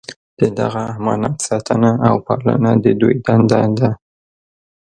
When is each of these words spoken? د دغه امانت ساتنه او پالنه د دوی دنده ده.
د 0.39 0.41
دغه 0.59 0.83
امانت 0.97 1.35
ساتنه 1.47 1.91
او 2.07 2.15
پالنه 2.27 2.71
د 2.83 2.85
دوی 2.99 3.15
دنده 3.25 3.59
ده. 3.77 3.89